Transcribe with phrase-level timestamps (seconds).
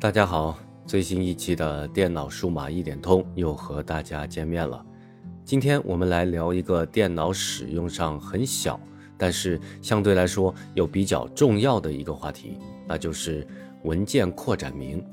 [0.00, 4.80] 大家好，最新一期的电脑数码一点通又和大家见面了。
[5.44, 8.78] 今天我们来聊一个电脑使用上很小，
[9.16, 13.44] 但是相对来说又比较重要的一个话题，那就是
[13.82, 15.04] 文件扩展名。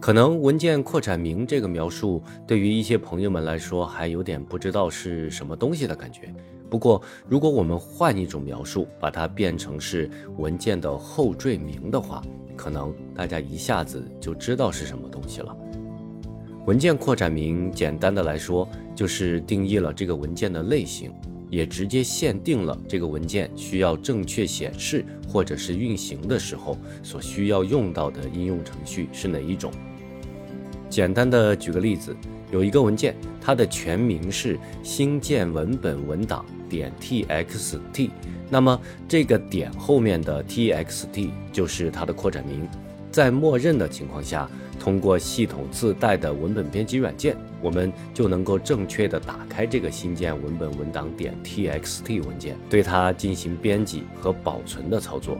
[0.00, 6.34] 可能文件扩展名这个描述对于一些朋友们来说还有点不知道是什么东西的感觉。
[6.68, 12.20] 不过，如果我们换一种描述，把它变成是文件的后缀名的话，
[12.62, 15.56] 可能大家一下子就知道是什么东西了。
[16.64, 21.10] 文件扩展名，简单的来说，就是定义了这个文件的类型，
[21.50, 29.72] 也直接限定了这个文件需要正确显示或者是运行的时候所需要用到的应用程序是哪一种。
[30.88, 32.14] 简单的举个例子，
[32.52, 38.08] 有一个文件，它的全名是新建文本文档点 txt，
[38.52, 42.68] 那么这个点后面的 txt 就是它的扩展名。
[43.10, 44.46] 在默认的情况下，
[44.78, 55.38] 通过系统自带的文本编辑软件，我们就能够正确的打开这个新建文本文档点 txt 文件，对它进行编辑和保存的操作。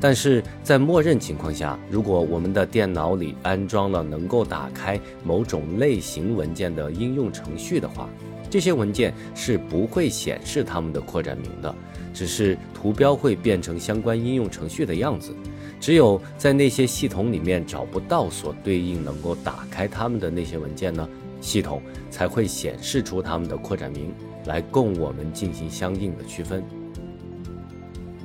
[0.00, 8.08] 但是在默认情况下，如果我们的电脑里安装了能够打开某种类型文件的应用程序的话，
[8.48, 11.74] 这些文件是不会显示它们的扩展名的，
[12.14, 15.34] 只是图标会变成相关应用程序的样子。
[15.80, 21.06] 只有在那些系统里面找不到所对应能够打开它们的那些文件呢，
[21.42, 24.10] 系统才会显示出它们的扩展名
[24.46, 26.64] 来供我们进行相应的区分。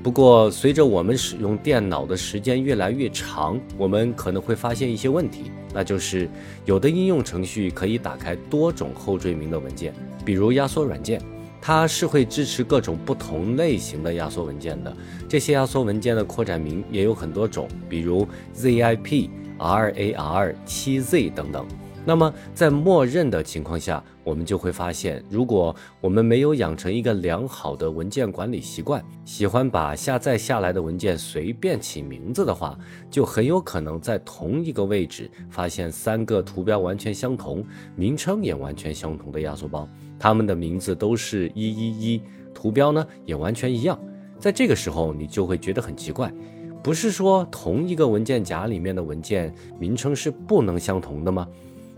[0.01, 6.29] 不过，随着我们使用电脑的时间越来越长，我们可能会发现一些问题，那就是
[6.63, 11.21] 有的应用程序可以打开多种后缀名的文件，比如压缩软件，
[11.61, 14.95] 它是会支持各种不同类型的压缩文件的。
[15.27, 21.65] 这些压缩文件的扩展名也有很多种，比如 zip、rar、7z 等等。
[22.05, 32.75] 那么，在默认的情况下，我们就会发现，如果我们没有养成一个良好的文件管理习惯，喜欢把下载下来的文件随便起名字的话，
[33.11, 37.63] 就很有可能在同一个位置发现三个图标完全相同、
[37.95, 39.87] 名称也完全相同的压缩包，
[40.17, 42.21] 它们的名字都是一一一，
[42.55, 43.99] 图标呢也完全一样。
[44.39, 46.33] 在这个时候，你就会觉得很奇怪，
[46.81, 51.47] 不是说同一个文件夹里面的文件名称是不能相同的吗？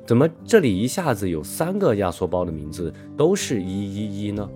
[0.06, 4.50] 怎么这里一下子有三个压缩包的名字都是一一一呢？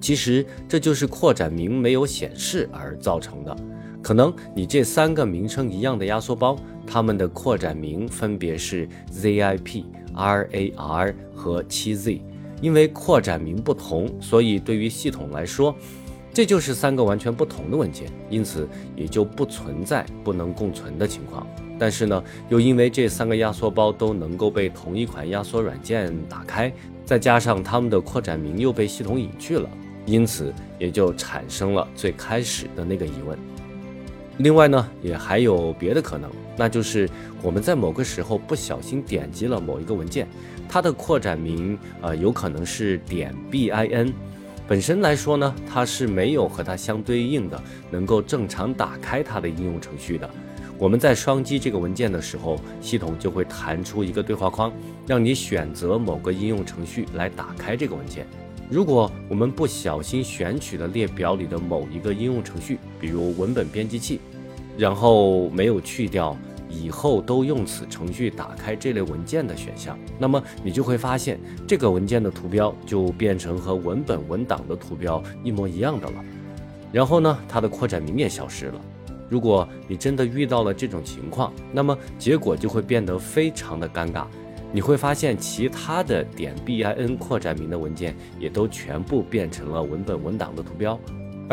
[0.00, 3.56] 其实这就是扩展名没有显示而造成的。
[4.02, 12.20] 可能你这三个名称一样的压缩包，它们的扩展名分别是 zip、rar 和 7z，
[12.60, 15.72] 因为扩展名不同，所以对于系统来说，
[16.34, 21.46] 这就是三个完全不同的文件，因此也就不存在不能共存的情况。
[21.82, 26.72] 但是呢，又因为这三个压缩包都能够被同一款压缩软件打开，
[27.04, 29.68] 再加上它们的扩展名又被系统隐去了，
[30.06, 33.36] 因此也就产生了最开始的那个疑问。
[34.36, 37.10] 另外呢，也还有别的可能，那就是
[37.42, 40.28] 我们在某个时候不小心点击了某一个文件，
[40.68, 44.12] 它的扩展名呃有可能是点 bin，
[44.68, 47.60] 本身来说呢，它是没有和它相对应的
[47.90, 50.30] 能够正常打开它的应用程序的。
[50.82, 54.72] 我们在双击这个文件的时候，系统就会弹出一个对话框，
[55.06, 58.26] 让你选择某个应用程序来打开这个文件。
[58.68, 64.18] 如果我们不小心选取了列表里的某一个应用程序，比如文本编辑器，
[64.76, 66.36] 然后没有去掉
[66.68, 76.24] 以后都用此程序打开这类文件的选项，那么你就会发现这个文件的图标就变成和文本文档的图标一模一样的了。
[76.90, 78.80] 然后呢，它的扩展名也消失了。
[79.32, 84.26] 如果你真的遇到了这种情况，那么结果就会变得非常的尴尬。
[84.70, 91.00] 你会发现其他的点 bin 扩展名的文件也都全部变成了文本文档的图标。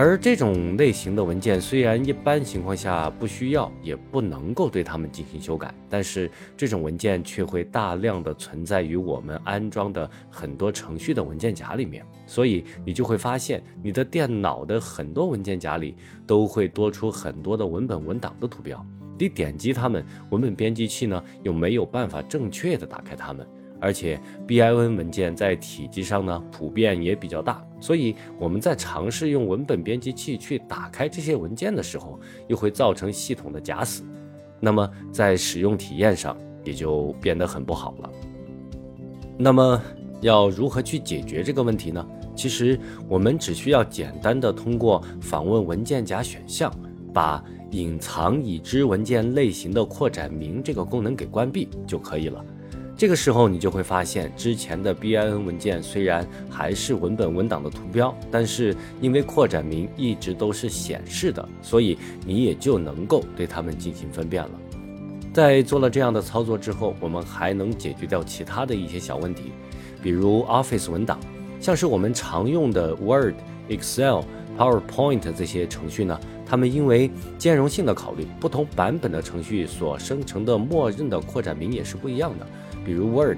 [0.01, 12.01] 而这种类型的文件，虽然一般情况下不需要，也不能够对它们进行修改，但是这种文件却会大量的存在于我们安装的很多程序的文件夹里面。
[12.25, 15.93] 所以你就会发现，你的电脑的很多文件夹里
[16.25, 18.81] 都会多出很多的文本文档的图标。
[19.17, 23.45] 你点击它们，文本编辑器呢又没有办法正确的打开它们。
[23.79, 34.03] 而且 bin 文件在体积上呢，普遍也比较大，所以我们在尝试用文本编辑器去打开这些文件的时候，又会造成系统的假死，
[34.59, 38.09] 那么在使用体验上也就变得很不好了。
[39.37, 39.81] 那么
[40.21, 42.05] 要如何去解决这个问题呢？
[42.35, 46.73] 其实我们只需要简单的通过访问文件夹选项，
[47.13, 52.43] 把隐藏已知文件类型的扩展名这个功能给关闭就可以了。
[52.99, 64.51] 这个时候你就会发现，之前的 bin 文件虽然还是文本文档的图标，但是因为扩展名一直都是显示的，所以你也就能够对它们进行分辨了。
[65.31, 69.53] 在做了这样的操作之后，我们还能解决掉其他的一些小问题，
[70.03, 71.17] 比如 Office 文档，
[71.61, 73.35] 像是我们常用的 Word、
[73.69, 74.23] Excel、
[74.57, 76.19] PowerPoint 这些程序呢，
[76.49, 82.47] 它们因为兼容性的考虑，不同版本的程序所生成的默认的扩展名也是不一样的。
[82.83, 83.37] 比如 Word，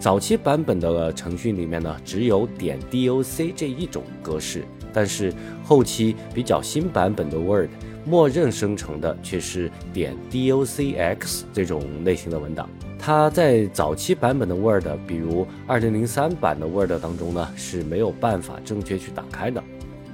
[0.00, 5.32] 早期版本的程序里面呢，只有点 doc 这一种格式，但是
[5.62, 7.68] 后期比较新版本的 Word，
[8.04, 12.68] 默认生成的却是点 docx 这种类型的文档。
[12.98, 19.62] 它在早期版本的 Word，比如2003版的 Word 当中呢，是没有办法正确去打开的。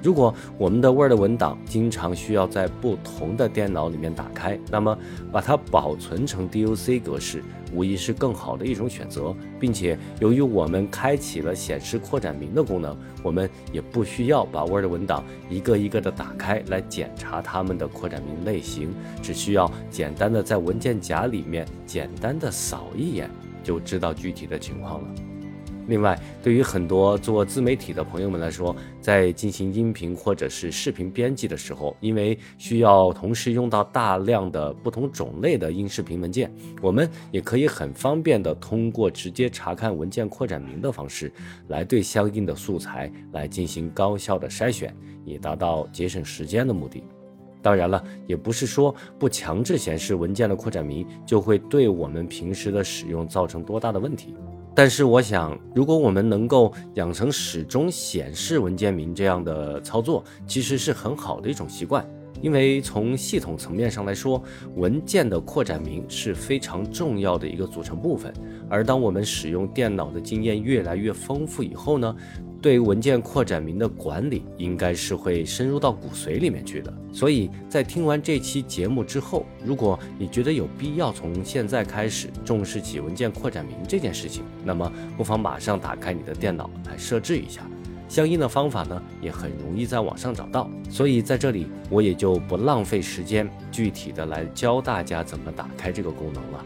[0.05, 4.97] 如果我们的 Word 文档经常需要在不同的电脑里面打开，那么
[5.33, 7.43] 把它保存成 DOC 格式，
[7.73, 9.35] 无疑是更好的一种选择。
[9.59, 18.93] 并且，由于我们开启了显示扩展名的功能，我们也不需要把 Word 文档一个一个的打开来检查它们的扩展名类型，
[19.23, 23.31] 只需要简单的在文件夹里面简单的扫一眼，
[23.63, 25.09] 就知道具体的情况了。
[25.87, 36.51] 另外，对于很多做自媒体的朋友们来说，在进行音频或者是视频编辑的时候，因为需要同时用到大量的不同种类的音视频文件，
[36.81, 41.33] 我们也可以很方便的通过直接查看文件扩展名的方式，
[41.69, 44.95] 来对相应的素材来进行高效的筛选，
[45.25, 47.05] 以达到节省时间的目的。
[47.61, 54.35] 当然了，也不是说不强制显示文件的扩展名，就会对我们平时的使用造成多大的问题。
[54.75, 62.05] 但是我想，如果我们能够养成始终显示文件名这样的操作，其实是很好的一种习惯。
[62.43, 64.43] 因为从系统层面上来说，
[64.75, 68.35] 文件的扩展名是非常重要的一个组成部分。
[68.69, 72.15] 而当我们使用电脑的经验越来越丰富以后呢？
[72.65, 76.91] 对文件扩展名的管理，应该是会深入到骨髓里面去的。
[77.13, 87.61] 所以在听完这期节目之后，如果你觉得有必要从现在开始重视起文件扩展名这件事情，那么不妨马上打开你的电脑来设置一下。
[88.09, 90.71] 相应的方法呢，也很容易在网上找到。
[90.89, 96.65] 所以在这里，我也就不浪费时间，具体的来教大家怎么打开这个功能了。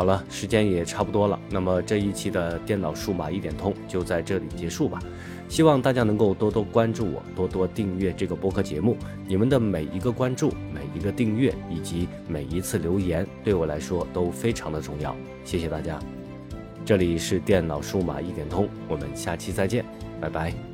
[0.00, 4.98] 好了，时间也差不多了，那么这一期的电脑数码一点通就在这里结束吧。
[5.46, 8.96] 希望大家能够多多关注我，多多订阅这个播客节目。
[9.28, 15.14] 你们的每一个关注、每一个订阅以及每一次留言，对我来说都非常的重要。
[15.44, 16.00] 谢谢大家。
[16.82, 19.84] 这里是电脑数码一点通，我们下期再见，
[20.18, 20.69] 拜拜。